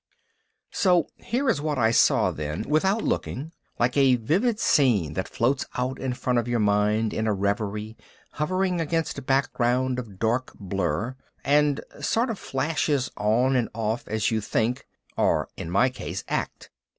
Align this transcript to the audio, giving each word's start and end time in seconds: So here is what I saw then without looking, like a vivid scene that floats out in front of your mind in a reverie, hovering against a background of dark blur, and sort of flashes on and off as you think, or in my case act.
So 0.71 1.09
here 1.17 1.47
is 1.47 1.61
what 1.61 1.77
I 1.77 1.91
saw 1.91 2.31
then 2.31 2.63
without 2.63 3.03
looking, 3.03 3.51
like 3.77 3.95
a 3.95 4.15
vivid 4.15 4.59
scene 4.59 5.13
that 5.13 5.27
floats 5.27 5.63
out 5.75 5.99
in 5.99 6.13
front 6.13 6.39
of 6.39 6.47
your 6.47 6.57
mind 6.59 7.13
in 7.13 7.27
a 7.27 7.33
reverie, 7.33 7.95
hovering 8.31 8.81
against 8.81 9.19
a 9.19 9.21
background 9.21 9.99
of 9.99 10.17
dark 10.17 10.53
blur, 10.55 11.15
and 11.45 11.81
sort 11.99 12.31
of 12.31 12.39
flashes 12.39 13.11
on 13.15 13.55
and 13.55 13.69
off 13.75 14.07
as 14.07 14.31
you 14.31 14.41
think, 14.41 14.87
or 15.17 15.49
in 15.55 15.69
my 15.69 15.87
case 15.87 16.23
act. 16.27 16.71